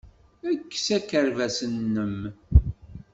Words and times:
Kkes 0.61 0.87
akerbas-nnem. 0.97 2.17